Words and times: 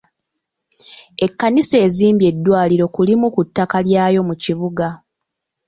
Ekkanisa 1.25 1.75
eziimbye 1.85 2.27
eddwaliro 2.33 2.85
ku 2.93 3.01
limu 3.07 3.27
ku 3.35 3.41
ttaka 3.47 3.77
lyayo 3.87 4.21
mu 4.27 4.35
kibuga. 4.43 4.87